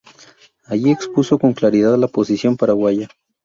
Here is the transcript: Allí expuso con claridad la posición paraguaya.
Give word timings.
Allí 0.65 0.89
expuso 0.89 1.37
con 1.37 1.53
claridad 1.53 1.95
la 1.95 2.07
posición 2.07 2.57
paraguaya. 2.57 3.07